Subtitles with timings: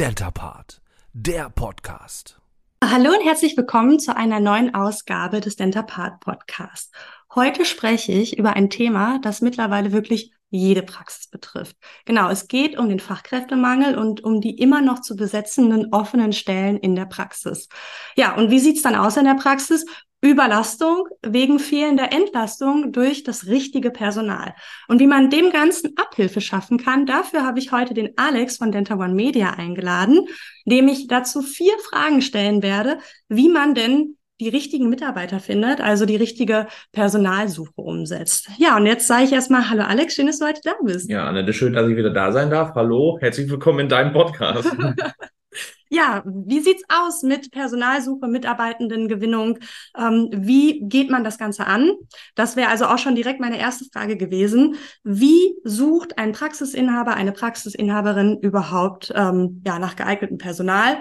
[0.00, 0.80] Dentapart,
[1.12, 2.40] der Podcast.
[2.82, 6.90] Hallo und herzlich willkommen zu einer neuen Ausgabe des Dentapart Podcasts.
[7.34, 11.76] Heute spreche ich über ein Thema, das mittlerweile wirklich jede Praxis betrifft.
[12.06, 16.78] Genau, es geht um den Fachkräftemangel und um die immer noch zu besetzenden offenen Stellen
[16.78, 17.68] in der Praxis.
[18.16, 19.84] Ja, und wie sieht's dann aus in der Praxis?
[20.22, 24.54] Überlastung wegen fehlender Entlastung durch das richtige Personal.
[24.88, 28.70] Und wie man dem Ganzen Abhilfe schaffen kann, dafür habe ich heute den Alex von
[28.70, 30.26] Denta One Media eingeladen,
[30.66, 32.98] dem ich dazu vier Fragen stellen werde,
[33.28, 38.48] wie man denn die richtigen Mitarbeiter findet, also die richtige Personalsuche umsetzt.
[38.58, 41.10] Ja, und jetzt sage ich erstmal Hallo Alex, schön, dass du heute da bist.
[41.10, 42.74] Ja, Annette, schön, dass ich wieder da sein darf.
[42.74, 44.74] Hallo, herzlich willkommen in deinem Podcast.
[45.88, 49.58] Ja, wie sieht's aus mit Personalsuche, Mitarbeitendengewinnung?
[49.98, 51.90] Ähm, wie geht man das Ganze an?
[52.36, 54.76] Das wäre also auch schon direkt meine erste Frage gewesen.
[55.02, 60.98] Wie sucht ein Praxisinhaber, eine Praxisinhaberin überhaupt ähm, ja, nach geeignetem Personal?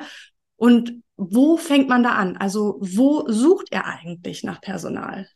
[0.56, 2.38] Und wo fängt man da an?
[2.38, 5.28] Also wo sucht er eigentlich nach Personal?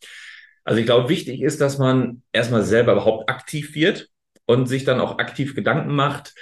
[0.64, 4.09] Also ich glaube, wichtig ist, dass man erstmal selber überhaupt aktiv wird
[4.45, 6.34] und sich dann auch aktiv Gedanken macht,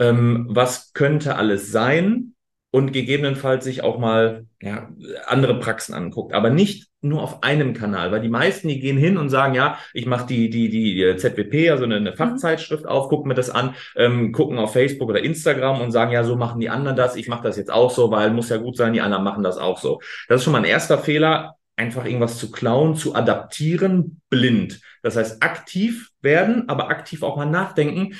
[0.00, 2.34] ähm, was könnte alles sein
[2.72, 4.88] und gegebenenfalls sich auch mal ja,
[5.26, 9.16] andere Praxen anguckt, aber nicht nur auf einem Kanal, weil die meisten, die gehen hin
[9.16, 12.16] und sagen, ja, ich mache die, die, die ZWP, also eine, eine mhm.
[12.16, 16.24] Fachzeitschrift auf, gucken mir das an, ähm, gucken auf Facebook oder Instagram und sagen, ja,
[16.24, 18.76] so machen die anderen das, ich mache das jetzt auch so, weil muss ja gut
[18.76, 20.00] sein, die anderen machen das auch so.
[20.28, 24.80] Das ist schon mal ein erster Fehler, einfach irgendwas zu klauen, zu adaptieren, blind.
[25.02, 28.14] Das heißt, aktiv werden, aber aktiv auch mal nachdenken,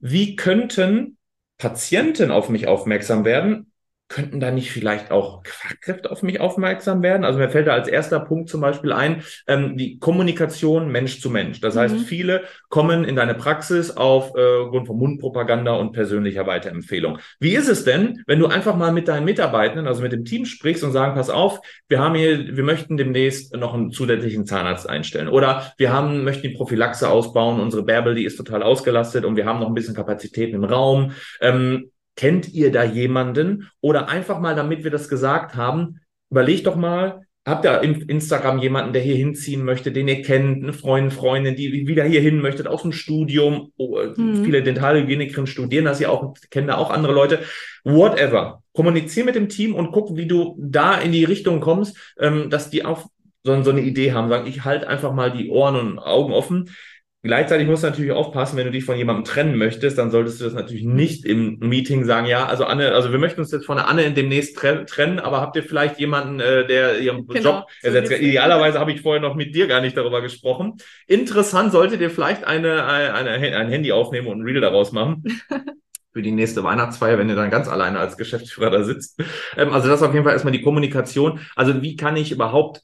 [0.00, 1.18] wie könnten
[1.58, 3.69] Patienten auf mich aufmerksam werden,
[4.10, 7.24] könnten da nicht vielleicht auch Fachkräfte auf mich aufmerksam werden?
[7.24, 11.30] Also mir fällt da als erster Punkt zum Beispiel ein, ähm, die Kommunikation Mensch zu
[11.30, 11.60] Mensch.
[11.60, 11.78] Das mhm.
[11.78, 17.18] heißt, viele kommen in deine Praxis auf äh, Grund von Mundpropaganda und persönlicher Weiterempfehlung.
[17.38, 20.44] Wie ist es denn, wenn du einfach mal mit deinen Mitarbeitenden, also mit dem Team
[20.44, 24.90] sprichst und sagen, pass auf, wir haben hier, wir möchten demnächst noch einen zusätzlichen Zahnarzt
[24.90, 29.36] einstellen oder wir haben, möchten die Prophylaxe ausbauen, unsere Bärbel, die ist total ausgelastet und
[29.36, 31.12] wir haben noch ein bisschen Kapazitäten im Raum.
[31.40, 33.70] Ähm, Kennt ihr da jemanden?
[33.80, 36.00] Oder einfach mal, damit wir das gesagt haben,
[36.30, 40.62] überlegt doch mal, habt ihr im Instagram jemanden, der hier hinziehen möchte, den ihr kennt,
[40.62, 44.44] eine Freundin, Freundin, die wieder hier hin möchte, aus dem Studium, oh, mhm.
[44.44, 47.40] viele Dentalhygienikerinnen studieren das ja auch, kennen da auch andere Leute,
[47.84, 48.62] whatever.
[48.72, 52.70] Kommunizier mit dem Team und guck, wie du da in die Richtung kommst, ähm, dass
[52.70, 53.06] die auch
[53.42, 56.70] so, so eine Idee haben, sagen, ich halte einfach mal die Ohren und Augen offen.
[57.22, 60.44] Gleichzeitig musst du natürlich aufpassen, wenn du dich von jemandem trennen möchtest, dann solltest du
[60.44, 63.76] das natürlich nicht im Meeting sagen, ja, also Anne, also wir möchten uns jetzt von
[63.76, 68.10] der Anne demnächst trennen, aber habt ihr vielleicht jemanden, äh, der ihren genau, Job ersetzt?
[68.10, 70.78] Idealerweise habe ich vorher noch mit dir gar nicht darüber gesprochen.
[71.06, 75.22] Interessant solltet ihr vielleicht eine, eine, ein Handy aufnehmen und ein Reel daraus machen.
[76.12, 79.20] für die nächste Weihnachtsfeier, wenn ihr dann ganz alleine als Geschäftsführer da sitzt.
[79.56, 81.40] Ähm, also das auf jeden Fall erstmal die Kommunikation.
[81.54, 82.82] Also wie kann ich überhaupt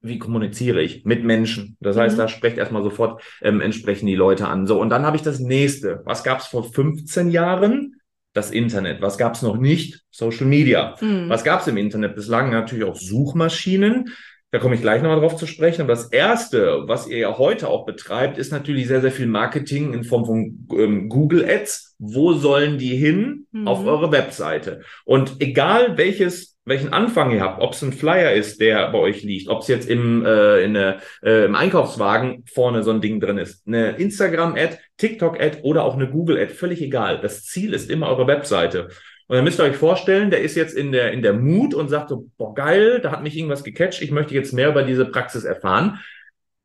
[0.00, 1.76] wie kommuniziere ich mit Menschen?
[1.80, 2.20] Das heißt, mhm.
[2.20, 4.66] da sprecht erstmal sofort ähm, entsprechend die Leute an.
[4.66, 6.02] So, und dann habe ich das nächste.
[6.04, 7.96] Was gab es vor 15 Jahren?
[8.32, 9.00] Das Internet.
[9.00, 10.02] Was gab es noch nicht?
[10.10, 10.94] Social Media.
[11.00, 11.30] Mhm.
[11.30, 12.14] Was gab es im Internet?
[12.14, 14.10] Bislang natürlich auch Suchmaschinen.
[14.50, 15.82] Da komme ich gleich nochmal drauf zu sprechen.
[15.82, 19.94] Aber das Erste, was ihr ja heute auch betreibt, ist natürlich sehr, sehr viel Marketing
[19.94, 21.96] in Form von ähm, Google Ads.
[21.98, 23.46] Wo sollen die hin?
[23.52, 23.66] Mhm.
[23.66, 24.82] Auf eure Webseite.
[25.04, 29.22] Und egal welches welchen Anfang ihr habt, ob es ein Flyer ist, der bei euch
[29.22, 33.38] liegt, ob es jetzt im, äh, in, äh, im Einkaufswagen vorne so ein Ding drin
[33.38, 37.20] ist, eine Instagram-Ad, TikTok-Ad oder auch eine Google-Ad, völlig egal.
[37.20, 38.88] Das Ziel ist immer eure Webseite.
[39.28, 41.88] Und dann müsst ihr euch vorstellen, der ist jetzt in der, in der Mut und
[41.88, 45.04] sagt so, boah, geil, da hat mich irgendwas gecatcht, ich möchte jetzt mehr über diese
[45.04, 46.00] Praxis erfahren,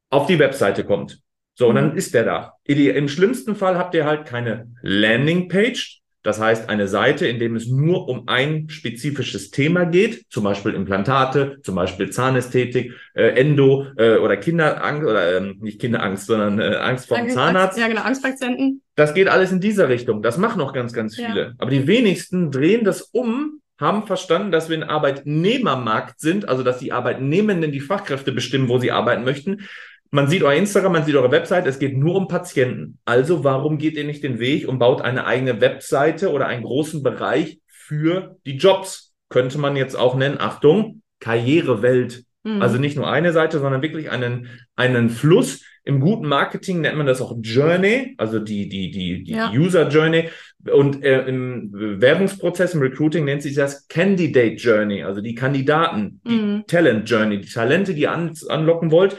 [0.10, 1.20] auf die Webseite kommt.
[1.54, 1.98] So, und dann mhm.
[1.98, 2.54] ist der da.
[2.64, 7.68] Im schlimmsten Fall habt ihr halt keine Landingpage, das heißt, eine Seite, in dem es
[7.68, 14.18] nur um ein spezifisches Thema geht, zum Beispiel Implantate, zum Beispiel Zahnästhetik, äh, Endo äh,
[14.18, 17.80] oder Kinderangst oder ähm, nicht Kinderangst, sondern äh, Angst vor dem Zahnarzt.
[17.80, 18.82] Ja, genau, Angstpatienten.
[18.96, 20.22] Das geht alles in dieser Richtung.
[20.22, 21.42] Das machen noch ganz, ganz viele.
[21.42, 21.52] Ja.
[21.58, 26.78] Aber die wenigsten drehen das um, haben verstanden, dass wir ein Arbeitnehmermarkt sind, also dass
[26.78, 29.68] die Arbeitnehmenden die Fachkräfte bestimmen, wo sie arbeiten möchten.
[30.14, 33.00] Man sieht euer Instagram, man sieht eure Website, es geht nur um Patienten.
[33.06, 37.02] Also warum geht ihr nicht den Weg und baut eine eigene Webseite oder einen großen
[37.02, 39.14] Bereich für die Jobs?
[39.30, 42.26] Könnte man jetzt auch nennen, Achtung, Karrierewelt.
[42.44, 42.62] Mhm.
[42.62, 45.64] Also nicht nur eine Seite, sondern wirklich einen, einen Fluss.
[45.86, 49.50] Im guten Marketing nennt man das auch Journey, also die, die, die, die ja.
[49.52, 50.30] User Journey.
[50.72, 56.36] Und äh, im Werbungsprozess, im Recruiting nennt sich das Candidate Journey, also die Kandidaten, die
[56.36, 56.64] mhm.
[56.68, 59.18] Talent Journey, die Talente, die ihr an, anlocken wollt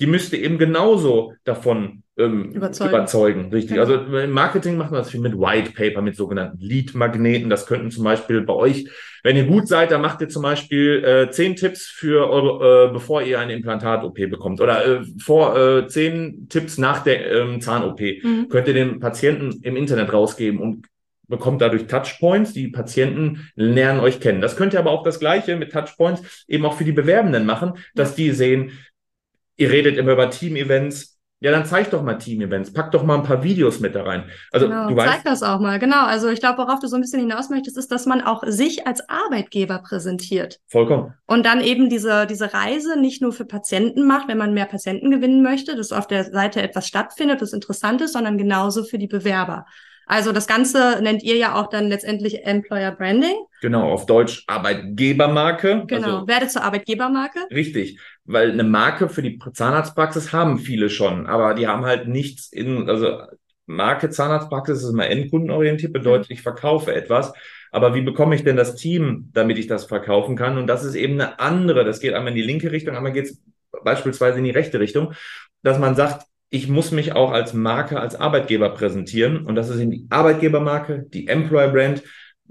[0.00, 2.90] die müsste eben genauso davon ähm, Überzeugen.
[2.90, 3.50] überzeugen.
[3.52, 3.76] Richtig.
[3.76, 3.82] Genau.
[3.82, 7.50] Also im Marketing macht man das viel mit White Paper, mit sogenannten Lead-Magneten.
[7.50, 8.88] Das könnten zum Beispiel bei euch,
[9.22, 12.92] wenn ihr gut seid, dann macht ihr zum Beispiel äh, zehn Tipps für eure, äh,
[12.92, 18.00] bevor ihr eine Implantat-OP bekommt oder äh, vor äh, zehn Tipps nach der ähm, Zahn-OP.
[18.00, 18.48] Mhm.
[18.48, 20.86] Könnt ihr den Patienten im Internet rausgeben und
[21.30, 22.52] bekommt dadurch Touchpoints.
[22.52, 24.42] Die Patienten lernen euch kennen.
[24.42, 27.74] Das könnt ihr aber auch das Gleiche mit Touchpoints eben auch für die Bewerbenden machen,
[27.94, 28.72] dass die sehen,
[29.60, 31.18] ihr redet immer über Team-Events.
[31.42, 32.72] Ja, dann zeig doch mal Team-Events.
[32.72, 34.24] Pack doch mal ein paar Videos mit da rein.
[34.52, 35.78] Also genau, du zeig weißt, das auch mal.
[35.78, 36.04] Genau.
[36.04, 38.86] Also ich glaube, worauf du so ein bisschen hinaus möchtest, ist, dass man auch sich
[38.86, 40.60] als Arbeitgeber präsentiert.
[40.68, 41.14] vollkommen.
[41.26, 45.10] Und dann eben diese, diese Reise nicht nur für Patienten macht, wenn man mehr Patienten
[45.10, 49.08] gewinnen möchte, dass auf der Seite etwas stattfindet, das interessant ist, sondern genauso für die
[49.08, 49.64] Bewerber.
[50.10, 53.36] Also das Ganze nennt ihr ja auch dann letztendlich Employer Branding.
[53.62, 55.84] Genau, auf Deutsch Arbeitgebermarke.
[55.86, 56.16] Genau.
[56.16, 57.38] Also, Werde zur Arbeitgebermarke.
[57.52, 58.00] Richtig,
[58.32, 62.88] weil eine Marke für die Zahnarztpraxis haben viele schon, aber die haben halt nichts in,
[62.88, 63.18] also
[63.66, 67.32] Marke Zahnarztpraxis ist immer endkundenorientiert, bedeutet, ich verkaufe etwas.
[67.72, 70.58] Aber wie bekomme ich denn das Team, damit ich das verkaufen kann?
[70.58, 71.84] Und das ist eben eine andere.
[71.84, 73.40] Das geht einmal in die linke Richtung, einmal geht es
[73.84, 75.12] beispielsweise in die rechte Richtung,
[75.62, 79.46] dass man sagt, ich muss mich auch als Marke, als Arbeitgeber präsentieren.
[79.46, 82.02] Und das ist eben die Arbeitgebermarke, die Employer Brand,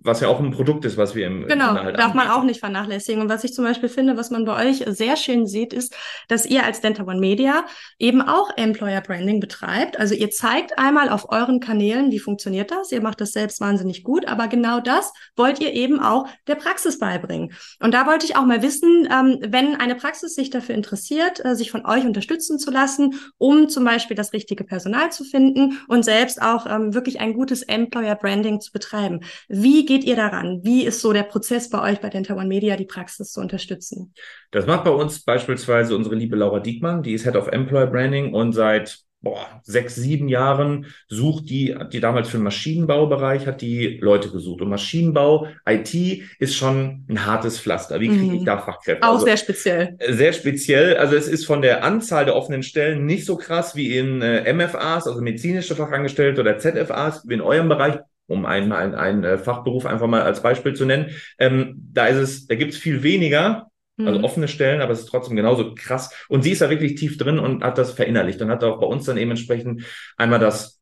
[0.03, 2.31] was ja auch ein Produkt ist, was wir im Genau, halt darf man anbieten.
[2.39, 3.21] auch nicht vernachlässigen.
[3.21, 5.95] Und was ich zum Beispiel finde, was man bei euch sehr schön sieht, ist,
[6.27, 7.65] dass ihr als Denta One Media
[7.97, 9.99] eben auch Employer Branding betreibt.
[9.99, 12.91] Also ihr zeigt einmal auf euren Kanälen, wie funktioniert das.
[12.91, 16.99] Ihr macht das selbst wahnsinnig gut, aber genau das wollt ihr eben auch der Praxis
[16.99, 17.51] beibringen.
[17.79, 21.55] Und da wollte ich auch mal wissen, ähm, wenn eine Praxis sich dafür interessiert, äh,
[21.55, 26.03] sich von euch unterstützen zu lassen, um zum Beispiel das richtige Personal zu finden und
[26.05, 29.21] selbst auch ähm, wirklich ein gutes Employer Branding zu betreiben.
[29.47, 30.61] Wie geht ihr daran?
[30.63, 34.13] Wie ist so der Prozess bei euch bei Denta One Media, die Praxis zu unterstützen?
[34.51, 38.33] Das macht bei uns beispielsweise unsere liebe Laura Diekmann, die ist Head of Employer Branding
[38.33, 43.97] und seit boah, sechs, sieben Jahren sucht die, die damals für den Maschinenbaubereich, hat die
[44.01, 44.61] Leute gesucht.
[44.61, 45.93] Und Maschinenbau, IT
[46.39, 47.99] ist schon ein hartes Pflaster.
[47.99, 48.35] Wie kriege Mhm.
[48.35, 49.05] ich da Fachkräfte?
[49.05, 49.97] Auch Also, sehr speziell.
[50.07, 50.95] sehr speziell.
[50.95, 54.53] Also es ist von der Anzahl der offenen Stellen nicht so krass wie in äh,
[54.53, 57.95] MFAs, also medizinische Fachangestellte oder ZFAs, wie in eurem Bereich,
[58.29, 61.09] um einen, einen, einen äh, Fachberuf einfach mal als Beispiel zu nennen.
[61.37, 63.67] Ähm, da ist es, da gibt es viel weniger,
[63.97, 64.23] also Mhm.
[64.23, 66.09] offene Stellen, aber es ist trotzdem genauso krass.
[66.29, 68.87] Und sie ist da wirklich tief drin und hat das verinnerlicht und hat auch bei
[68.87, 69.83] uns dann eben entsprechend
[70.15, 70.79] einmal das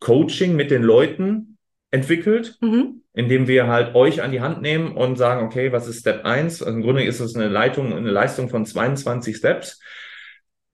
[0.00, 1.58] Coaching mit den Leuten
[1.90, 3.02] entwickelt, Mhm.
[3.14, 6.62] indem wir halt euch an die Hand nehmen und sagen, okay, was ist Step 1?
[6.62, 9.80] Also im Grunde ist es eine Leitung, eine Leistung von 22 Steps.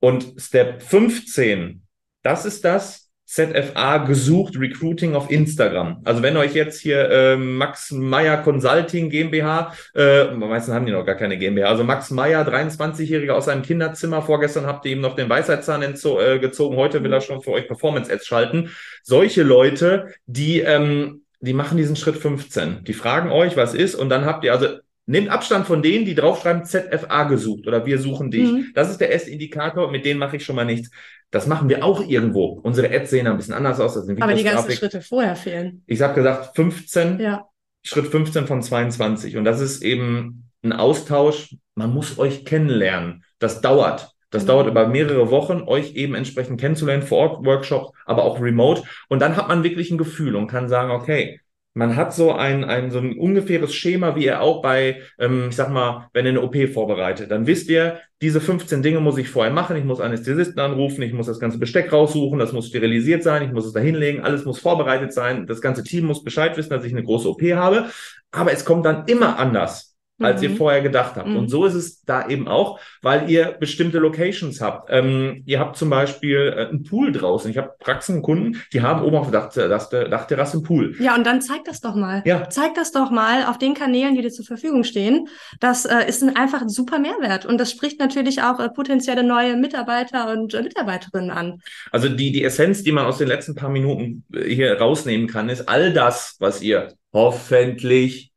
[0.00, 1.82] Und Step 15,
[2.22, 6.02] das ist das ZFA gesucht Recruiting auf Instagram.
[6.04, 11.06] Also wenn euch jetzt hier äh, Max Meyer Consulting GmbH, äh, meistens haben die noch
[11.06, 15.16] gar keine GmbH, also Max Meyer, 23-Jähriger aus seinem Kinderzimmer, vorgestern habt ihr ihm noch
[15.16, 18.70] den Weisheitszahn äh, gezogen, heute will er schon für euch Performance-Ads schalten.
[19.02, 22.84] Solche Leute, die, ähm, die machen diesen Schritt 15.
[22.84, 24.66] Die fragen euch, was ist, und dann habt ihr, also
[25.06, 28.50] nehmt Abstand von denen, die draufschreiben ZFA gesucht oder wir suchen dich.
[28.50, 28.72] Mhm.
[28.74, 30.90] Das ist der erste Indikator, mit denen mache ich schon mal nichts.
[31.30, 32.60] Das machen wir auch irgendwo.
[32.62, 33.96] Unsere Ads sehen ein bisschen anders aus.
[33.96, 34.14] Aber die
[34.44, 34.76] ganzen Grafik.
[34.78, 35.82] Schritte vorher fehlen.
[35.86, 37.46] Ich habe gesagt 15, Ja.
[37.82, 39.36] Schritt 15 von 22.
[39.36, 41.56] Und das ist eben ein Austausch.
[41.74, 43.24] Man muss euch kennenlernen.
[43.40, 44.12] Das dauert.
[44.30, 44.54] Das Genau.
[44.54, 48.82] dauert über mehrere Wochen, euch eben entsprechend kennenzulernen, vor Ort Workshops, aber auch remote.
[49.08, 51.40] Und dann hat man wirklich ein Gefühl und kann sagen, okay,
[51.74, 55.56] man hat so ein, ein, so ein ungefähres Schema, wie ihr auch bei, ähm, ich
[55.56, 59.28] sag mal, wenn ihr eine OP vorbereitet, dann wisst ihr, diese 15 Dinge muss ich
[59.28, 59.76] vorher machen.
[59.76, 63.52] Ich muss Anästhesisten anrufen, ich muss das ganze Besteck raussuchen, das muss sterilisiert sein, ich
[63.52, 66.84] muss es da hinlegen, alles muss vorbereitet sein, das ganze Team muss Bescheid wissen, dass
[66.84, 67.86] ich eine große OP habe.
[68.30, 70.56] Aber es kommt dann immer anders als ihr Mhm.
[70.56, 71.28] vorher gedacht habt.
[71.28, 71.36] Mhm.
[71.36, 74.88] Und so ist es da eben auch, weil ihr bestimmte Locations habt.
[74.92, 77.50] Ähm, ihr habt zum Beispiel äh, einen Pool draußen.
[77.50, 80.94] Ich habe Praxen, Kunden, die haben oben auf der Dach, Dach, Dachterrasse einen Pool.
[81.00, 82.22] Ja, und dann zeig das doch mal.
[82.26, 82.48] Ja.
[82.48, 85.26] Zeig das doch mal auf den Kanälen, die dir zur Verfügung stehen.
[85.58, 87.44] Das äh, ist ein, einfach ein super Mehrwert.
[87.44, 91.60] Und das spricht natürlich auch äh, potenzielle neue Mitarbeiter und äh, Mitarbeiterinnen an.
[91.90, 95.48] Also die, die Essenz, die man aus den letzten paar Minuten äh, hier rausnehmen kann,
[95.48, 98.30] ist all das, was ihr hoffentlich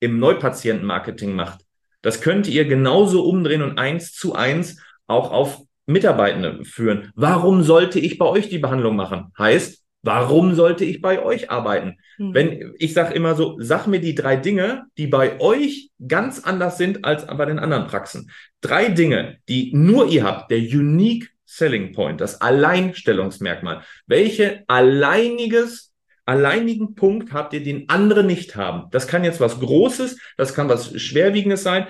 [0.00, 1.60] im Neupatientenmarketing macht.
[2.02, 7.10] Das könnt ihr genauso umdrehen und eins zu eins auch auf Mitarbeitende führen.
[7.14, 9.32] Warum sollte ich bei euch die Behandlung machen?
[9.38, 11.96] Heißt, warum sollte ich bei euch arbeiten?
[12.18, 12.34] Mhm.
[12.34, 16.78] Wenn ich sage immer so, sag mir die drei Dinge, die bei euch ganz anders
[16.78, 18.30] sind als bei den anderen Praxen.
[18.60, 23.82] Drei Dinge, die nur ihr habt, der Unique Selling Point, das Alleinstellungsmerkmal.
[24.06, 25.87] Welche alleiniges,
[26.28, 28.90] alleinigen Punkt habt ihr, den andere nicht haben?
[28.90, 31.86] Das kann jetzt was Großes, das kann was Schwerwiegendes sein.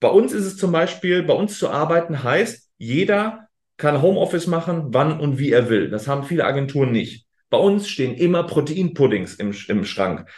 [0.00, 4.86] Bei uns ist es zum Beispiel, bei uns zu arbeiten heißt, jeder kann Homeoffice machen,
[4.88, 5.90] wann und wie er will.
[5.90, 7.26] Das haben viele Agenturen nicht.
[7.50, 10.28] Bei uns stehen immer Proteinpuddings im, im Schrank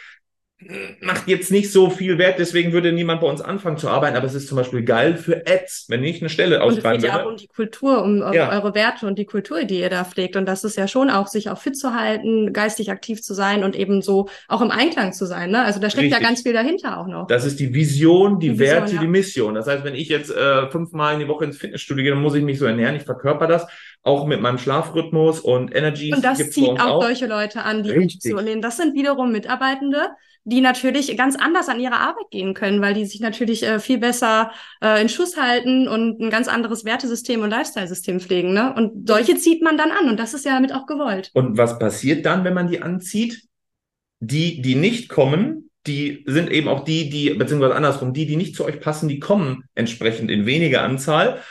[1.01, 4.25] macht jetzt nicht so viel Wert, deswegen würde niemand bei uns anfangen zu arbeiten, aber
[4.25, 7.11] es ist zum Beispiel geil für Ads, wenn ich eine Stelle ausschreiben Und es geht
[7.11, 8.51] ja auch um die Kultur, um, ja.
[8.51, 10.35] eure Werte und die Kultur, die ihr da pflegt.
[10.35, 13.63] Und das ist ja schon auch, sich auch fit zu halten, geistig aktiv zu sein
[13.63, 15.51] und eben so auch im Einklang zu sein.
[15.51, 15.63] Ne?
[15.63, 16.21] Also da steckt Richtig.
[16.21, 17.27] ja ganz viel dahinter auch noch.
[17.27, 19.01] Das ist die Vision, die, die Vision, Werte, ja.
[19.01, 19.53] die Mission.
[19.53, 22.33] Das heißt, wenn ich jetzt äh, fünfmal in die Woche ins Fitnessstudio gehe, dann muss
[22.33, 23.67] ich mich so ernähren, ich verkörper das
[24.07, 26.13] auch mit meinem Schlafrhythmus und Energy.
[26.13, 28.31] Und das zieht auch, auch solche Leute an, die Richtig.
[28.31, 28.61] so nehmen.
[28.61, 30.09] Das sind wiederum Mitarbeitende,
[30.47, 33.97] die natürlich ganz anders an ihre Arbeit gehen können, weil die sich natürlich äh, viel
[33.97, 34.51] besser
[34.81, 38.53] äh, in Schuss halten und ein ganz anderes Wertesystem und Lifestyle-System pflegen.
[38.53, 38.73] Ne?
[38.73, 41.31] Und solche zieht man dann an und das ist ja damit auch gewollt.
[41.33, 43.43] Und was passiert dann, wenn man die anzieht?
[44.21, 48.55] Die, die nicht kommen, die sind eben auch die, die, beziehungsweise andersrum, die, die nicht
[48.55, 51.41] zu euch passen, die kommen entsprechend in weniger Anzahl.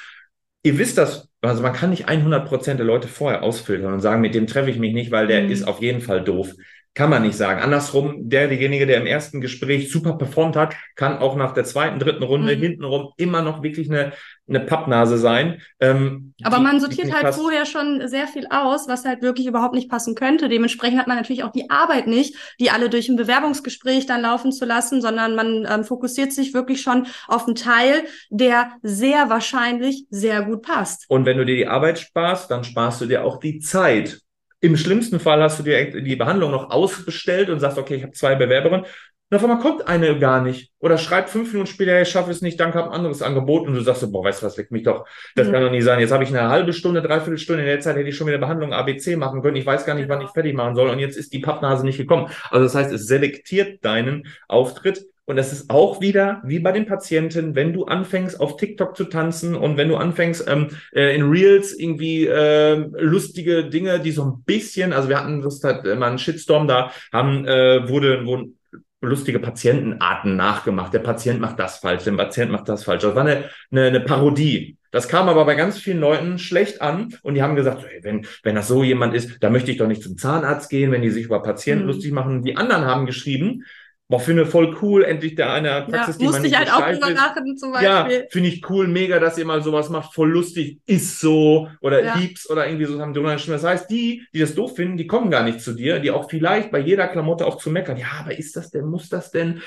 [0.62, 4.23] Ihr wisst das, also man kann nicht 100 Prozent der Leute vorher ausfiltern und sagen,
[4.23, 5.50] mit dem treffe ich mich nicht, weil der mhm.
[5.50, 6.55] ist auf jeden Fall doof.
[6.97, 7.61] Kann man nicht sagen.
[7.61, 11.99] Andersrum, der, derjenige, der im ersten Gespräch super performt hat, kann auch nach der zweiten,
[11.99, 12.61] dritten Runde mhm.
[12.61, 14.15] hintenrum immer noch wirklich eine,
[14.49, 15.61] eine Pappnase sein.
[15.79, 17.38] Ähm, Aber die, man sortiert halt passt.
[17.38, 20.49] vorher schon sehr viel aus, was halt wirklich überhaupt nicht passen könnte.
[20.49, 24.50] Dementsprechend hat man natürlich auch die Arbeit nicht, die alle durch ein Bewerbungsgespräch dann laufen
[24.50, 30.07] zu lassen, sondern man ähm, fokussiert sich wirklich schon auf einen Teil, der sehr wahrscheinlich
[30.09, 31.05] sehr gut passt.
[31.11, 34.23] Und wenn du dir die Arbeit sparst, dann sparst du dir auch die Zeit.
[34.61, 38.13] Im schlimmsten Fall hast du dir die Behandlung noch ausbestellt und sagst, okay, ich habe
[38.13, 38.87] zwei Bewerberinnen.
[39.29, 40.71] Und auf einmal kommt eine gar nicht.
[40.79, 43.67] Oder schreibt fünf Minuten später, ich schaffe es nicht, danke, habe ein anderes Angebot.
[43.67, 45.05] Und du sagst, boah, weißt du was, leckt mich doch.
[45.35, 45.53] Das mhm.
[45.53, 45.99] kann doch nicht sein.
[45.99, 47.63] Jetzt habe ich eine halbe Stunde, dreiviertel Stunde.
[47.63, 49.57] In der Zeit hätte ich schon wieder Behandlung ABC machen können.
[49.57, 50.91] Ich weiß gar nicht, wann ich fertig machen soll.
[50.91, 52.29] Und jetzt ist die Pappnase nicht gekommen.
[52.51, 56.87] Also das heißt, es selektiert deinen Auftritt und das ist auch wieder wie bei den
[56.87, 61.28] Patienten, wenn du anfängst auf TikTok zu tanzen und wenn du anfängst ähm, äh, in
[61.28, 66.04] Reels irgendwie äh, lustige Dinge, die so ein bisschen, also wir hatten das hat mal
[66.04, 68.59] einen Shitstorm da, haben äh, wurde, wurden
[69.00, 70.95] lustige Patientenarten nachgemacht.
[70.95, 73.02] Der Patient macht das falsch, der Patient macht das falsch.
[73.02, 74.78] Das war eine, eine, eine Parodie.
[74.92, 78.26] Das kam aber bei ganz vielen Leuten schlecht an und die haben gesagt, hey, wenn,
[78.42, 81.11] wenn das so jemand ist, da möchte ich doch nicht zum Zahnarzt gehen, wenn die
[81.11, 81.90] sich über Patienten mhm.
[81.90, 82.42] lustig machen.
[82.42, 83.64] Die anderen haben geschrieben,
[84.09, 86.81] Boah, finde voll cool, endlich der eine Praxis, ja, die man nicht ich halt auch
[86.81, 88.19] drüber lachen, zum Beispiel.
[88.21, 92.05] Ja, finde ich cool, mega, dass ihr mal sowas macht, voll lustig, ist so, oder
[92.05, 92.17] ja.
[92.17, 95.29] liebs, oder irgendwie so haben die Das heißt, die, die das doof finden, die kommen
[95.29, 98.39] gar nicht zu dir, die auch vielleicht bei jeder Klamotte auch zu meckern, ja, aber
[98.39, 99.61] ist das denn, muss das denn?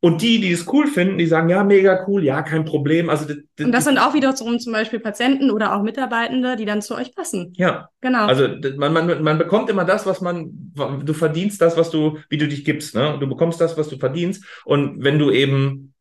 [0.00, 3.10] Und die, die es cool finden, die sagen, ja, mega cool, ja, kein Problem.
[3.10, 6.94] Also, und das sind auch wieder zum Beispiel Patienten oder auch Mitarbeitende, die dann zu
[6.94, 7.52] euch passen.
[7.56, 7.88] Ja.
[8.00, 8.26] Genau.
[8.26, 10.72] Also man, man, man bekommt immer das, was man,
[11.04, 13.16] du verdienst das, was du, wie du dich gibst, ne?
[13.18, 14.44] Du bekommst das, was du verdienst.
[14.64, 15.94] Und wenn du eben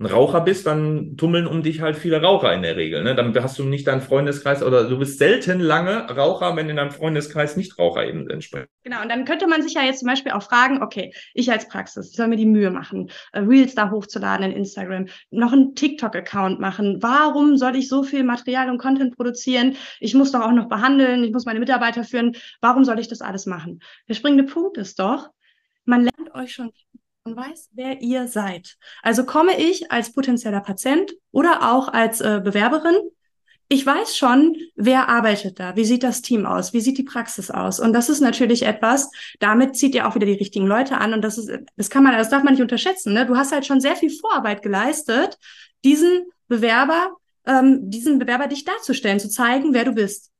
[0.00, 3.02] ein Raucher bist, dann tummeln um dich halt viele Raucher in der Regel.
[3.02, 3.16] Ne?
[3.16, 6.92] Dann hast du nicht deinen Freundeskreis oder du bist selten lange Raucher, wenn in deinem
[6.92, 8.68] Freundeskreis nicht Raucher eben entsprechen.
[8.84, 11.68] Genau, und dann könnte man sich ja jetzt zum Beispiel auch fragen, okay, ich als
[11.68, 16.60] Praxis, soll mir die Mühe machen, äh, Reels da hochzuladen in Instagram, noch einen TikTok-Account
[16.60, 17.02] machen.
[17.02, 19.76] Warum soll ich so viel Material und Content produzieren?
[19.98, 22.36] Ich muss doch auch noch behandeln, ich muss meine Mitarbeiter führen.
[22.60, 23.80] Warum soll ich das alles machen?
[24.08, 25.30] Der springende Punkt ist doch,
[25.84, 26.70] man lernt euch schon
[27.36, 28.76] weiß, wer ihr seid.
[29.02, 32.96] Also komme ich als potenzieller Patient oder auch als äh, Bewerberin,
[33.70, 37.50] ich weiß schon, wer arbeitet da, wie sieht das Team aus, wie sieht die Praxis
[37.50, 37.80] aus.
[37.80, 41.12] Und das ist natürlich etwas, damit zieht ihr auch wieder die richtigen Leute an.
[41.12, 43.12] Und das ist, das kann man, das darf man nicht unterschätzen.
[43.12, 43.26] Ne?
[43.26, 45.36] Du hast halt schon sehr viel Vorarbeit geleistet,
[45.84, 47.16] diesen Bewerber,
[47.46, 50.30] ähm, diesen Bewerber dich darzustellen, zu zeigen, wer du bist.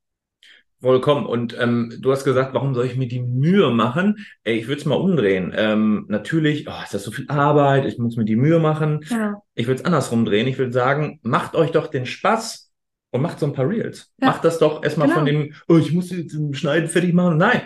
[0.80, 1.26] Vollkommen.
[1.26, 4.24] Und ähm, du hast gesagt, warum soll ich mir die Mühe machen?
[4.44, 5.52] Ey, ich würde es mal umdrehen.
[5.56, 9.00] Ähm, natürlich, oh, ist das so viel Arbeit, ich muss mir die Mühe machen.
[9.10, 9.42] Ja.
[9.54, 10.46] Ich würde es andersrum drehen.
[10.46, 12.70] Ich würde sagen, macht euch doch den Spaß
[13.10, 14.12] und macht so ein paar Reels.
[14.20, 14.28] Ja.
[14.28, 15.18] Macht das doch erstmal genau.
[15.18, 17.38] von dem, oh, ich muss jetzt Schneiden fertig machen.
[17.38, 17.62] Nein,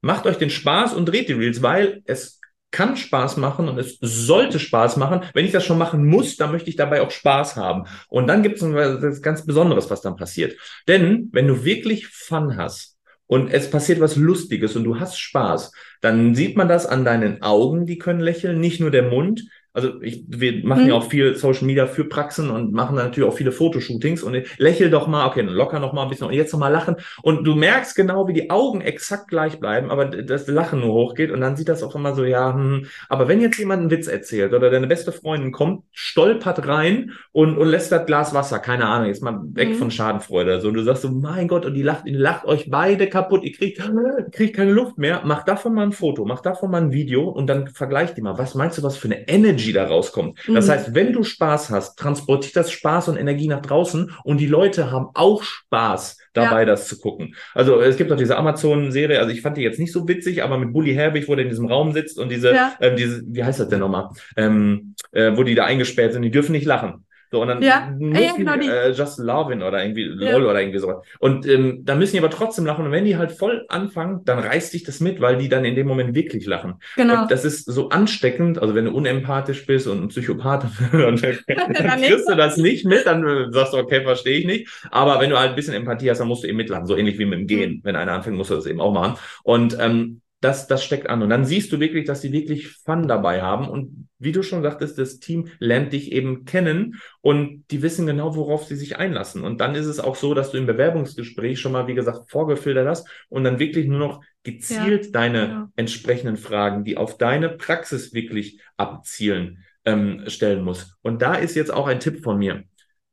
[0.00, 2.40] macht euch den Spaß und dreht die Reels, weil es
[2.74, 5.20] kann Spaß machen und es sollte Spaß machen.
[5.32, 7.84] Wenn ich das schon machen muss, dann möchte ich dabei auch Spaß haben.
[8.08, 10.58] Und dann gibt es etwas ganz Besonderes, was dann passiert.
[10.88, 15.70] Denn wenn du wirklich Fun hast und es passiert was Lustiges und du hast Spaß,
[16.00, 20.00] dann sieht man das an deinen Augen, die können lächeln, nicht nur der Mund, also
[20.02, 20.88] ich, wir machen mhm.
[20.90, 24.88] ja auch viel Social Media für Praxen und machen natürlich auch viele Fotoshootings und lächel
[24.88, 27.56] doch mal, okay, locker noch mal ein bisschen und jetzt noch mal lachen und du
[27.56, 31.56] merkst genau, wie die Augen exakt gleich bleiben, aber das Lachen nur hochgeht und dann
[31.56, 34.70] sieht das auch immer so, ja, hm, aber wenn jetzt jemand einen Witz erzählt oder
[34.70, 39.24] deine beste Freundin kommt, stolpert rein und, und lässt das Glas Wasser, keine Ahnung, jetzt
[39.24, 39.74] mal weg mhm.
[39.74, 42.70] von Schadenfreude, so, und du sagst so, mein Gott, und die lacht, die lacht euch
[42.70, 43.82] beide kaputt, ihr kriegt,
[44.30, 47.48] kriegt keine Luft mehr, mach davon mal ein Foto, mach davon mal ein Video und
[47.48, 50.38] dann vergleicht die mal, was meinst du, was für eine Energy Energy da rauskommt.
[50.52, 50.70] Das Mhm.
[50.70, 54.90] heißt, wenn du Spaß hast, transportiert das Spaß und Energie nach draußen und die Leute
[54.90, 57.34] haben auch Spaß dabei, das zu gucken.
[57.54, 60.58] Also es gibt auch diese Amazon-Serie, also ich fand die jetzt nicht so witzig, aber
[60.58, 62.74] mit Bully Herbig, wo der in diesem Raum sitzt und diese, Ja.
[62.80, 66.30] ähm, diese, wie heißt das denn nochmal, ähm, äh, wo die da eingesperrt sind, die
[66.30, 67.06] dürfen nicht lachen.
[67.34, 67.90] So, und dann Ja.
[67.98, 68.68] müssen Ja, genau die.
[68.68, 70.36] äh, Just Lovin oder irgendwie Ja.
[70.36, 71.04] LOL oder irgendwie sowas.
[71.18, 72.84] Und ähm, da müssen die aber trotzdem lachen.
[72.86, 75.74] Und wenn die halt voll anfangen, dann reißt dich das mit, weil die dann in
[75.74, 76.74] dem Moment wirklich lachen.
[76.94, 77.22] Genau.
[77.22, 78.60] Und das ist so ansteckend.
[78.62, 83.04] Also wenn du unempathisch bist und ein Psychopath, dann, dann kriegst du das nicht mit,
[83.04, 84.68] dann äh, sagst du, okay, verstehe ich nicht.
[84.92, 86.86] Aber wenn du halt ein bisschen Empathie hast, dann musst du eben mitlachen.
[86.86, 87.80] So ähnlich wie mit dem Gehen.
[87.82, 89.18] Wenn einer anfängt, musst du das eben auch machen.
[89.42, 91.22] Und ähm, das, das steckt an.
[91.22, 93.66] Und dann siehst du wirklich, dass sie wirklich Fun dabei haben.
[93.66, 98.36] Und wie du schon sagtest, das Team lernt dich eben kennen und die wissen genau,
[98.36, 99.42] worauf sie sich einlassen.
[99.42, 102.86] Und dann ist es auch so, dass du im Bewerbungsgespräch schon mal, wie gesagt, vorgefiltert
[102.86, 105.64] hast und dann wirklich nur noch gezielt deine genau.
[105.76, 110.94] entsprechenden Fragen, die auf deine Praxis wirklich abzielen, ähm, stellen musst.
[111.00, 112.64] Und da ist jetzt auch ein Tipp von mir.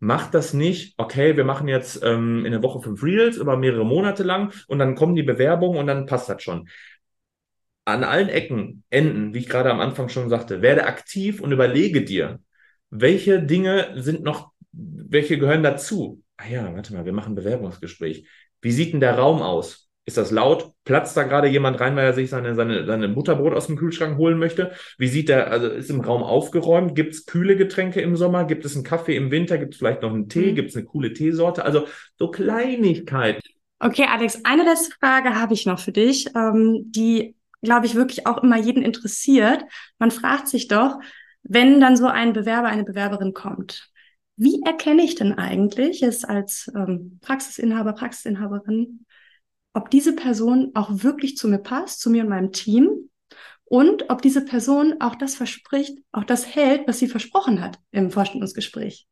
[0.03, 3.85] Macht das nicht, okay, wir machen jetzt ähm, in der Woche fünf Reels über mehrere
[3.85, 6.67] Monate lang und dann kommen die Bewerbungen und dann passt das schon
[7.85, 12.03] an allen Ecken, Enden, wie ich gerade am Anfang schon sagte, werde aktiv und überlege
[12.03, 12.39] dir,
[12.89, 16.21] welche Dinge sind noch, welche gehören dazu?
[16.37, 18.27] Ah ja, warte mal, wir machen ein Bewerbungsgespräch.
[18.61, 19.89] Wie sieht denn der Raum aus?
[20.05, 20.71] Ist das laut?
[20.83, 24.17] Platzt da gerade jemand rein, weil er sich seine, seine, seine Butterbrot aus dem Kühlschrank
[24.17, 24.71] holen möchte?
[24.97, 26.95] Wie sieht der, also ist im Raum aufgeräumt?
[26.95, 28.45] Gibt es kühle Getränke im Sommer?
[28.45, 29.57] Gibt es einen Kaffee im Winter?
[29.57, 30.51] Gibt es vielleicht noch einen Tee?
[30.51, 30.55] Mhm.
[30.55, 31.63] Gibt es eine coole Teesorte?
[31.63, 33.41] Also so Kleinigkeiten.
[33.79, 38.27] Okay, Alex, eine letzte Frage habe ich noch für dich, ähm, die, glaube ich, wirklich
[38.27, 39.63] auch immer jeden interessiert.
[39.99, 40.99] Man fragt sich doch,
[41.43, 43.89] wenn dann so ein Bewerber, eine Bewerberin kommt,
[44.35, 49.05] wie erkenne ich denn eigentlich jetzt als ähm, Praxisinhaber, Praxisinhaberin,
[49.73, 53.09] ob diese Person auch wirklich zu mir passt, zu mir und meinem Team
[53.65, 58.11] und ob diese Person auch das verspricht, auch das hält, was sie versprochen hat im
[58.11, 59.07] Vorstellungsgespräch?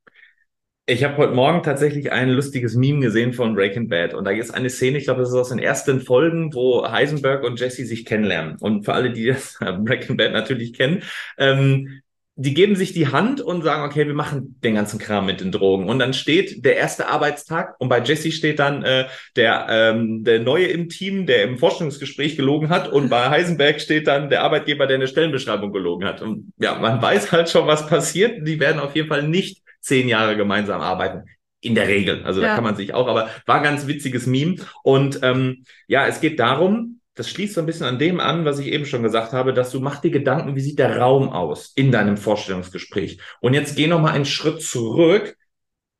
[0.89, 4.15] Ich habe heute Morgen tatsächlich ein lustiges Meme gesehen von Breaking Bad.
[4.15, 7.43] Und da es eine Szene, ich glaube, das ist aus den ersten Folgen, wo Heisenberg
[7.43, 8.55] und Jesse sich kennenlernen.
[8.59, 11.03] Und für alle, die das Breaking Bad natürlich kennen,
[11.37, 12.01] ähm,
[12.37, 15.51] die geben sich die Hand und sagen, okay, wir machen den ganzen Kram mit den
[15.51, 15.87] Drogen.
[15.87, 20.39] Und dann steht der erste Arbeitstag und bei Jesse steht dann äh, der, ähm, der
[20.39, 24.87] Neue im Team, der im Forschungsgespräch gelogen hat und bei Heisenberg steht dann der Arbeitgeber,
[24.87, 26.23] der eine Stellenbeschreibung gelogen hat.
[26.23, 28.47] Und ja, man weiß halt schon, was passiert.
[28.47, 31.29] Die werden auf jeden Fall nicht zehn Jahre gemeinsam arbeiten.
[31.61, 32.23] In der Regel.
[32.23, 32.55] Also da Ja.
[32.55, 34.55] kann man sich auch, aber war ganz witziges Meme.
[34.81, 38.59] Und ähm, ja, es geht darum, das schließt so ein bisschen an dem an, was
[38.59, 41.73] ich eben schon gesagt habe, dass du mach dir Gedanken, wie sieht der Raum aus
[41.75, 43.19] in deinem Vorstellungsgespräch.
[43.41, 45.35] Und jetzt geh noch mal einen Schritt zurück.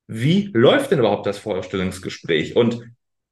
[0.08, 2.56] Wie läuft denn überhaupt das Vorstellungsgespräch?
[2.56, 2.82] Und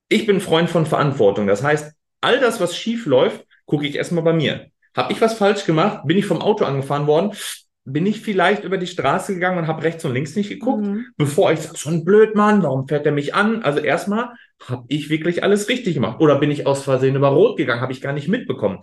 [0.10, 1.48] ich bin Freund von Verantwortung.
[1.48, 4.68] Das heißt, all das, was schief läuft, gucke ich erstmal bei mir.
[4.96, 6.02] Habe ich was falsch gemacht?
[6.06, 7.32] Bin ich vom Auto angefahren worden?
[7.90, 10.84] Bin ich vielleicht über die Straße gegangen und habe rechts und links nicht geguckt?
[10.84, 11.06] Mhm.
[11.16, 13.64] bevor ich sage, so ein Blödmann, warum fährt er mich an?
[13.64, 14.32] Also erstmal,
[14.68, 16.20] habe ich wirklich alles richtig gemacht?
[16.20, 17.80] Oder bin ich aus Versehen über Rot gegangen?
[17.80, 18.80] Habe ich gar nicht mitbekommen.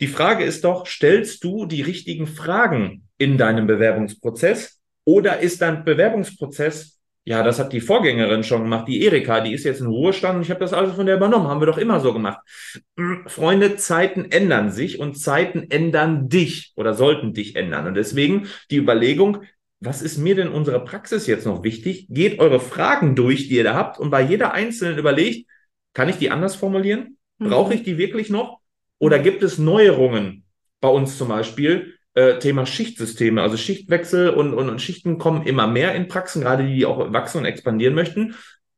[0.00, 4.80] Die Frage ist doch, stellst du die richtigen Fragen in deinem Bewerbungsprozess?
[5.04, 9.64] Oder ist dein Bewerbungsprozess, ja, das hat die Vorgängerin schon gemacht, die Erika, die ist
[9.64, 12.00] jetzt in Ruhestand und ich habe das alles von der übernommen, haben wir doch immer
[12.00, 12.40] so gemacht.
[12.96, 17.86] Hm, Freunde, Zeiten ändern sich und Zeiten ändern dich oder sollten dich ändern.
[17.86, 19.42] Und deswegen die Überlegung,
[19.80, 22.06] was ist mir denn unsere Praxis jetzt noch wichtig?
[22.08, 25.48] Geht eure Fragen durch, die ihr da habt, und bei jeder einzelnen überlegt,
[25.94, 27.16] kann ich die anders formulieren?
[27.38, 28.60] Brauche ich die wirklich noch?
[28.98, 30.44] Oder gibt es Neuerungen
[30.80, 31.94] bei uns zum Beispiel?
[32.14, 36.64] Äh, Thema Schichtsysteme, also Schichtwechsel und, und, und Schichten kommen immer mehr in Praxen, gerade
[36.64, 38.34] die, die auch wachsen und expandieren möchten.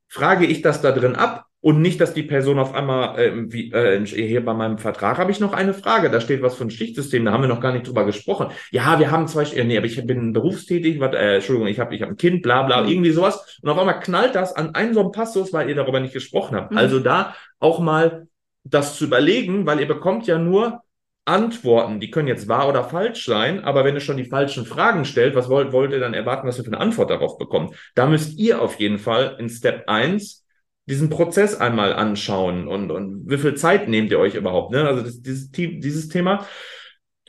[0.09, 3.73] Frage ich das da drin ab und nicht, dass die Person auf einmal, äh, wie,
[3.73, 7.25] äh, hier bei meinem Vertrag habe ich noch eine Frage, da steht was von Schichtsystem,
[7.25, 8.49] da haben wir noch gar nicht drüber gesprochen.
[8.71, 11.95] Ja, wir haben zwei, äh, nee, aber ich bin berufstätig, wat, äh, Entschuldigung, ich habe
[11.95, 12.89] ich hab ein Kind, bla bla, Mhm.
[12.89, 13.59] irgendwie sowas.
[13.63, 16.57] Und auf einmal knallt das an einen so einem Passus, weil ihr darüber nicht gesprochen
[16.57, 16.73] habt.
[16.73, 16.79] Mhm.
[16.79, 18.27] Also da auch mal
[18.65, 20.82] das zu überlegen, weil ihr bekommt ja nur
[21.25, 25.05] Antworten, die können jetzt wahr oder falsch sein, aber wenn ihr schon die falschen Fragen
[25.05, 27.77] stellt, was wollt, wollt ihr dann erwarten, dass ihr für eine Antwort darauf bekommt?
[27.95, 30.45] Da müsst ihr auf jeden Fall in Step 1
[30.87, 34.87] diesen Prozess einmal anschauen und, und wie viel Zeit nehmt ihr euch überhaupt, ne?
[34.87, 36.45] Also das, dieses, dieses Thema.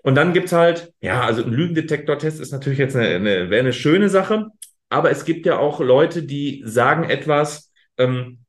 [0.02, 3.74] Und dann gibt's halt, ja, also ein Lügendetektor-Test ist natürlich jetzt eine, eine, wäre eine
[3.74, 4.48] schöne Sache,
[4.90, 8.40] aber es gibt ja auch Leute, die sagen etwas ähm,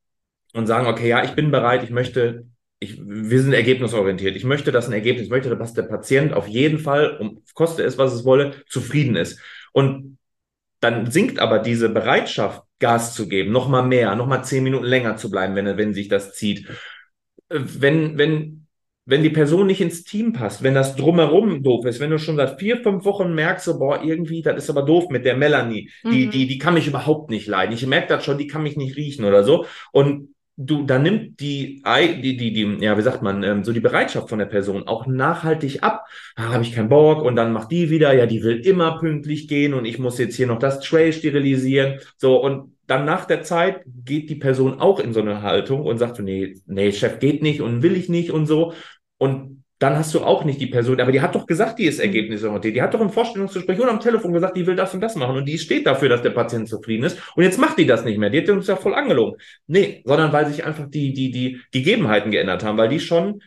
[0.55, 2.47] und sagen, okay, ja, ich bin bereit, ich möchte
[2.85, 4.37] ich, wir sind ergebnisorientiert.
[4.37, 7.83] Ich möchte, dass ein Ergebnis, ich möchte, dass der Patient auf jeden Fall, um, koste
[7.83, 9.41] es, was es wolle, zufrieden ist.
[9.73, 10.19] Und
[10.81, 14.85] dann sinkt aber diese Bereitschaft, Gas zu geben, noch mal mehr, noch mal zehn Minuten
[14.85, 16.69] länger zu bleiben, wenn, wenn sich das zieht.
[17.49, 18.61] Äh, Wenn, wenn
[19.07, 22.37] wenn die Person nicht ins Team passt, wenn das drumherum doof ist, wenn du schon
[22.37, 25.91] seit vier, fünf Wochen merkst, so, boah, irgendwie, das ist aber doof mit der Melanie,
[26.11, 26.31] die, Mhm.
[26.31, 27.75] die, die kann mich überhaupt nicht leiden.
[27.75, 29.67] Ich merke das schon, die kann mich nicht riechen oder so.
[29.93, 33.81] Und du, dann nimmt die, die, die, die, ja, wie sagt man, ähm, so die
[33.81, 36.07] Bereitschaft von der Person auch nachhaltig ab.
[36.37, 39.49] Ah, habe ich keinen Bock und dann macht die wieder, ja, die will immer pünktlich
[39.49, 41.99] gehen und ich muss jetzt hier noch das Tray sterilisieren.
[42.17, 45.99] So, und dann nach der Zeit geht die Person auch in so eine Haltung und
[45.99, 48.75] sagt so, nee, nee, Chef geht nicht und will ich nicht und so.
[49.19, 51.99] Und dann hast du auch nicht die Person, aber die hat doch gesagt, die ist
[51.99, 52.77] ergebnisorientiert.
[52.77, 55.37] Die hat doch im Vorstellungsgespräch und am Telefon gesagt, die will das und das machen
[55.37, 57.19] und die steht dafür, dass der Patient zufrieden ist.
[57.35, 58.31] Und jetzt macht die das nicht mehr.
[58.31, 59.39] Die hat uns ja voll angelogen.
[59.67, 63.43] Nee, sondern weil sich einfach die, die, die Gegebenheiten geändert haben, weil die schon,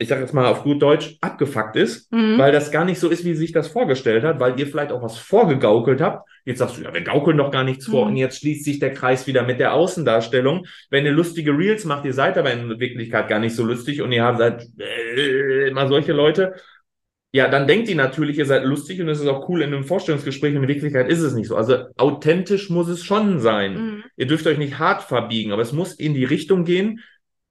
[0.00, 2.38] ich sag jetzt mal auf gut Deutsch, abgefuckt ist, Mhm.
[2.38, 4.92] weil das gar nicht so ist, wie sie sich das vorgestellt hat, weil ihr vielleicht
[4.92, 6.28] auch was vorgegaukelt habt.
[6.44, 8.10] Jetzt sagst du, ja, wir gaukeln doch gar nichts vor Mhm.
[8.12, 10.66] und jetzt schließt sich der Kreis wieder mit der Außendarstellung.
[10.90, 14.12] Wenn ihr lustige Reels macht, ihr seid aber in Wirklichkeit gar nicht so lustig und
[14.12, 16.54] ihr habt seid äh, immer solche Leute.
[17.32, 19.84] Ja, dann denkt die natürlich, ihr seid lustig und es ist auch cool in einem
[19.84, 21.56] Vorstellungsgespräch und in Wirklichkeit ist es nicht so.
[21.56, 23.74] Also authentisch muss es schon sein.
[23.74, 24.04] Mhm.
[24.16, 27.00] Ihr dürft euch nicht hart verbiegen, aber es muss in die Richtung gehen.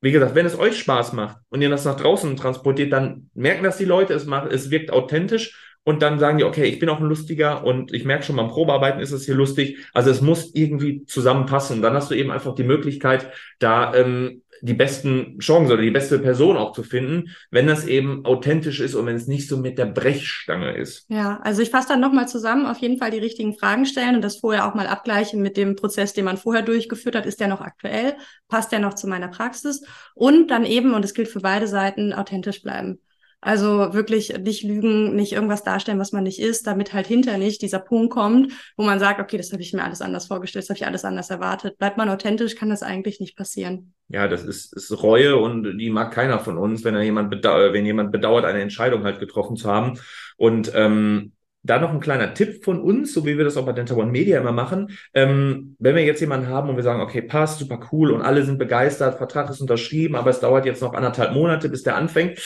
[0.01, 3.63] Wie gesagt, wenn es euch Spaß macht und ihr das nach draußen transportiert, dann merken
[3.63, 6.89] das die Leute, es macht, es wirkt authentisch und dann sagen die, okay, ich bin
[6.89, 9.77] auch ein Lustiger und ich merke schon beim Probearbeiten ist es hier lustig.
[9.93, 11.77] Also es muss irgendwie zusammenpassen.
[11.77, 15.91] Und dann hast du eben einfach die Möglichkeit, da ähm, die besten Chancen oder die
[15.91, 19.57] beste Person auch zu finden, wenn das eben authentisch ist und wenn es nicht so
[19.57, 21.05] mit der Brechstange ist.
[21.09, 24.21] Ja, also ich fasse dann nochmal zusammen, auf jeden Fall die richtigen Fragen stellen und
[24.21, 27.25] das vorher auch mal abgleichen mit dem Prozess, den man vorher durchgeführt hat.
[27.25, 28.15] Ist der noch aktuell?
[28.47, 29.83] Passt der noch zu meiner Praxis?
[30.15, 32.99] Und dann eben, und das gilt für beide Seiten, authentisch bleiben.
[33.39, 37.61] Also wirklich nicht lügen, nicht irgendwas darstellen, was man nicht ist, damit halt hinter nicht
[37.61, 40.69] dieser Punkt kommt, wo man sagt, okay, das habe ich mir alles anders vorgestellt, das
[40.69, 41.77] habe ich alles anders erwartet.
[41.77, 43.93] Bleibt man authentisch, kann das eigentlich nicht passieren.
[44.09, 47.73] Ja, das ist, ist Reue und die mag keiner von uns, wenn er jemand bedauert,
[47.73, 49.99] wenn jemand bedauert, eine Entscheidung halt getroffen zu haben.
[50.37, 53.73] Und ähm, da noch ein kleiner Tipp von uns, so wie wir das auch bei
[53.73, 54.97] Dental One Media immer machen.
[55.13, 58.43] Ähm, wenn wir jetzt jemanden haben und wir sagen, okay, passt, super cool und alle
[58.43, 62.39] sind begeistert, Vertrag ist unterschrieben, aber es dauert jetzt noch anderthalb Monate, bis der anfängt,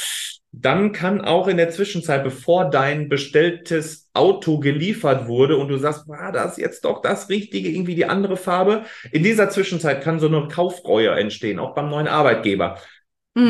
[0.54, 6.08] dann kann auch in der Zwischenzeit, bevor dein bestelltes Auto geliefert wurde und du sagst,
[6.10, 10.28] war das jetzt doch das Richtige, irgendwie die andere Farbe, in dieser Zwischenzeit kann so
[10.28, 12.78] eine Kaufreue entstehen, auch beim neuen Arbeitgeber.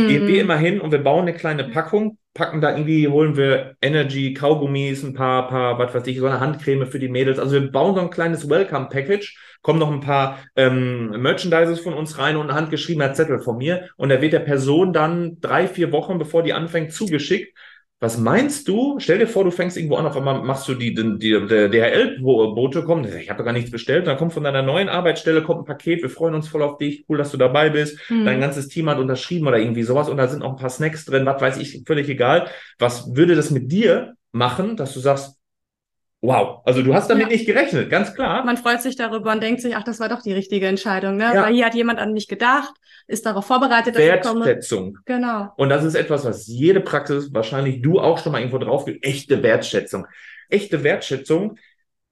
[0.05, 0.39] Gehen wir Mhm.
[0.41, 5.03] immer hin und wir bauen eine kleine Packung, packen da irgendwie, holen wir Energy, Kaugummis,
[5.03, 7.39] ein paar, paar, was weiß ich, so eine Handcreme für die Mädels.
[7.39, 12.17] Also wir bauen so ein kleines Welcome-Package, kommen noch ein paar ähm, Merchandises von uns
[12.17, 13.89] rein und ein handgeschriebener Zettel von mir.
[13.97, 17.55] Und der wird der Person dann drei, vier Wochen, bevor die anfängt, zugeschickt.
[17.99, 18.97] Was meinst du?
[18.97, 21.69] Stell dir vor, du fängst irgendwo an, auf einmal machst du die, die, die der
[21.69, 25.59] DHL-Bote kommt, ich habe doch gar nichts bestellt, dann kommt von deiner neuen Arbeitsstelle kommt
[25.61, 28.25] ein Paket, wir freuen uns voll auf dich, cool, dass du dabei bist, Mhm.
[28.25, 31.05] dein ganzes Team hat unterschrieben oder irgendwie sowas und da sind auch ein paar Snacks
[31.05, 32.47] drin, was weiß ich, völlig egal.
[32.79, 35.37] Was würde das mit dir machen, dass du sagst,
[36.21, 37.29] wow, also du hast damit Ja.
[37.33, 38.45] nicht gerechnet, ganz klar.
[38.45, 41.31] Man freut sich darüber und denkt sich, ach, das war doch die richtige Entscheidung, ne?
[41.33, 41.43] Ja.
[41.43, 42.73] Weil hier hat jemand an mich gedacht,
[43.07, 44.45] ist darauf vorbereitet, dass ich komme.
[44.45, 44.97] Wertschätzung.
[45.05, 45.49] Genau.
[45.57, 49.41] Und das ist etwas, was jede Praxis, wahrscheinlich du auch schon mal irgendwo drauf, echte
[49.43, 50.05] Wertschätzung.
[50.49, 51.57] Echte Wertschätzung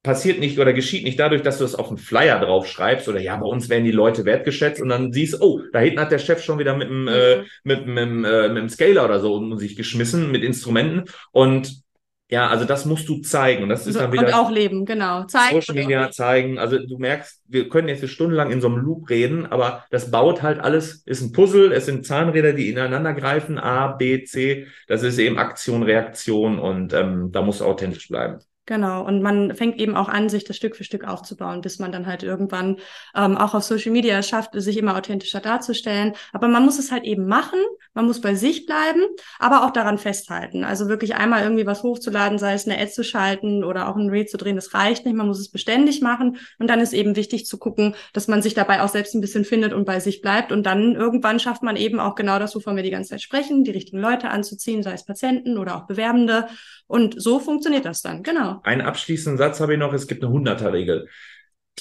[0.02, 3.20] passiert nicht oder geschieht nicht dadurch, dass du es auf einen Flyer drauf schreibst oder
[3.20, 6.18] ja, bei uns werden die Leute wertgeschätzt und dann siehst, oh, da hinten hat der
[6.18, 7.44] Chef schon wieder mit dem, äh, Mhm.
[7.64, 11.04] mit, mit, dem, äh, mit dem Scaler oder so um sich geschmissen, mit Instrumenten.
[11.32, 11.82] Und
[12.30, 13.64] ja, also das musst du zeigen.
[13.64, 15.24] Und das ist So, dann und wieder auch leben, genau.
[15.24, 16.58] Zeigen Social und Media zeigen.
[16.58, 20.40] Also du merkst, wir können jetzt stundenlang in so einem Loop reden, aber das baut
[20.42, 24.68] halt alles, ist ein Puzzle, es sind Zahnräder, die ineinander greifen, A, B, C.
[24.86, 28.38] Das ist eben Aktion, Reaktion und ähm, da musst du authentisch bleiben.
[28.66, 29.04] Genau.
[29.04, 32.06] Und man fängt eben auch an, sich das Stück für Stück aufzubauen, bis man dann
[32.06, 32.76] halt irgendwann
[33.16, 36.12] ähm, auch auf Social Media schafft, sich immer authentischer darzustellen.
[36.32, 37.58] Aber man muss es halt eben machen,
[37.94, 39.00] man muss bei sich bleiben,
[39.40, 40.62] aber auch daran festhalten.
[40.62, 44.08] Also wirklich einmal irgendwie was hochzuladen, sei es eine Ad zu schalten oder auch ein
[44.08, 45.16] Reel zu drehen, das reicht nicht.
[45.16, 46.36] Man muss es beständig machen.
[46.60, 49.44] Und dann ist eben wichtig zu gucken, dass man sich dabei auch selbst ein bisschen
[49.44, 50.52] findet und bei sich bleibt.
[50.52, 53.64] Und dann irgendwann schafft man eben auch genau das, wovon wir die ganze Zeit sprechen,
[53.64, 56.46] die richtigen Leute anzuziehen, sei es Patienten oder auch Bewerbende.
[56.86, 58.22] Und so funktioniert das dann.
[58.22, 58.49] Genau.
[58.64, 61.08] Einen abschließenden Satz habe ich noch, es gibt eine 100er-Regel.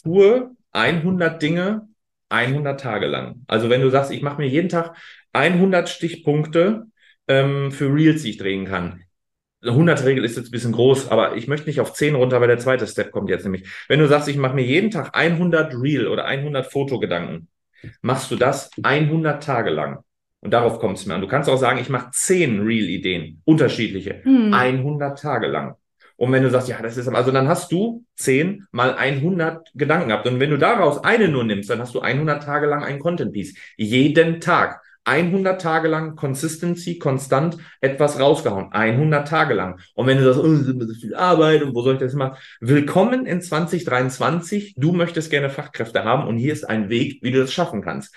[0.04, 1.88] Tue 100 Dinge
[2.30, 3.44] 100 Tage lang.
[3.48, 4.96] Also wenn du sagst, ich mache mir jeden Tag
[5.34, 6.86] 100 Stichpunkte
[7.28, 9.02] ähm, für Reels, die ich drehen kann.
[9.62, 12.60] 100-Regel ist jetzt ein bisschen groß, aber ich möchte nicht auf 10 runter, weil der
[12.60, 13.68] zweite Step kommt jetzt nämlich.
[13.90, 17.50] Wenn du sagst, ich mache mir jeden Tag 100 Reel oder 100 Fotogedanken,
[18.02, 20.00] machst du das 100 Tage lang.
[20.42, 21.22] Und darauf kommt es mir an.
[21.22, 24.54] Du kannst auch sagen, ich mache 10 Reel-Ideen, unterschiedliche, Hm.
[24.54, 25.76] 100 Tage lang.
[26.20, 30.10] Und wenn du sagst, ja, das ist, also dann hast du 10 mal 100 Gedanken
[30.10, 30.28] gehabt.
[30.28, 33.56] Und wenn du daraus eine nur nimmst, dann hast du 100 Tage lang ein Content-Piece.
[33.78, 34.82] Jeden Tag.
[35.06, 38.74] 100 Tage lang Consistency, konstant etwas rausgehauen.
[38.74, 39.80] 100 Tage lang.
[39.96, 42.14] Und wenn du sagst, oh, das ist so viel Arbeit und wo soll ich das
[42.14, 42.38] machen?
[42.60, 44.76] Willkommen in 2023.
[44.76, 48.14] Du möchtest gerne Fachkräfte haben und hier ist ein Weg, wie du das schaffen kannst.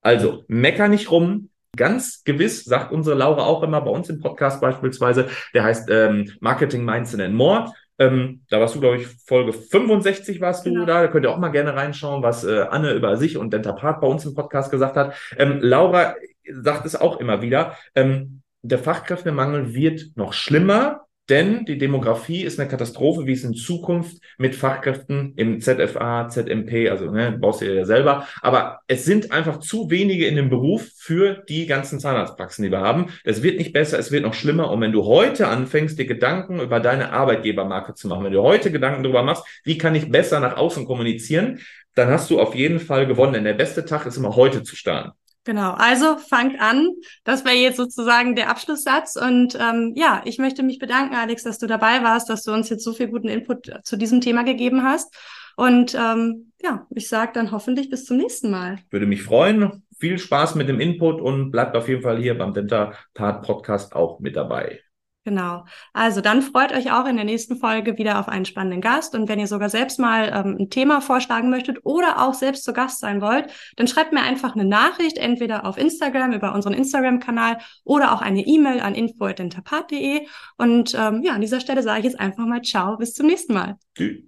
[0.00, 4.60] Also, mecker nicht rum, Ganz gewiss, sagt unsere Laura auch immer bei uns im Podcast
[4.60, 7.72] beispielsweise, der heißt ähm, Marketing, Mindset and More.
[7.98, 10.84] Ähm, da warst du, glaube ich, Folge 65 warst du genau.
[10.84, 11.02] da.
[11.02, 14.06] Da könnt ihr auch mal gerne reinschauen, was äh, Anne über sich und Dentapart bei
[14.06, 15.14] uns im Podcast gesagt hat.
[15.36, 17.76] Ähm, Laura sagt es auch immer wieder.
[17.94, 23.54] Ähm, der Fachkräftemangel wird noch schlimmer denn die Demografie ist eine Katastrophe, wie es in
[23.54, 28.28] Zukunft mit Fachkräften im ZFA, ZMP, also ne, brauchst du ja selber.
[28.42, 32.82] Aber es sind einfach zu wenige in dem Beruf für die ganzen Zahnarztpraxen, die wir
[32.82, 33.06] haben.
[33.24, 34.70] Es wird nicht besser, es wird noch schlimmer.
[34.70, 38.70] Und wenn du heute anfängst, dir Gedanken über deine Arbeitgebermarke zu machen, wenn du heute
[38.70, 41.60] Gedanken darüber machst, wie kann ich besser nach außen kommunizieren,
[41.94, 43.32] dann hast du auf jeden Fall gewonnen.
[43.32, 45.12] Denn der beste Tag ist immer heute zu starten.
[45.44, 46.88] Genau, also fangt an.
[47.24, 49.16] Das wäre jetzt sozusagen der Abschlusssatz.
[49.16, 52.68] Und ähm, ja, ich möchte mich bedanken, Alex, dass du dabei warst, dass du uns
[52.68, 55.12] jetzt so viel guten Input zu diesem Thema gegeben hast.
[55.56, 58.78] Und ähm, ja, ich sage dann hoffentlich bis zum nächsten Mal.
[58.90, 59.84] Würde mich freuen.
[59.98, 63.94] Viel Spaß mit dem Input und bleibt auf jeden Fall hier beim Denta Part Podcast
[63.94, 64.80] auch mit dabei.
[65.24, 65.64] Genau.
[65.92, 69.14] Also dann freut euch auch in der nächsten Folge wieder auf einen spannenden Gast.
[69.14, 72.72] Und wenn ihr sogar selbst mal ähm, ein Thema vorschlagen möchtet oder auch selbst zu
[72.72, 77.58] Gast sein wollt, dann schreibt mir einfach eine Nachricht, entweder auf Instagram über unseren Instagram-Kanal
[77.84, 80.26] oder auch eine E-Mail an info.dentapart.de.
[80.56, 83.54] Und ähm, ja, an dieser Stelle sage ich jetzt einfach mal Ciao, bis zum nächsten
[83.54, 83.76] Mal.
[83.96, 84.24] Tschüss.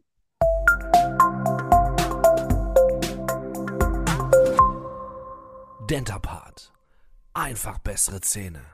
[5.91, 6.73] Dentapart.
[7.35, 8.74] Einfach bessere Zähne.